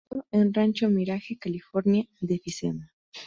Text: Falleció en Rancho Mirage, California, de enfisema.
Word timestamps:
Falleció 0.09 0.27
en 0.31 0.51
Rancho 0.51 0.89
Mirage, 0.89 1.37
California, 1.37 2.07
de 2.21 2.33
enfisema. 2.33 2.91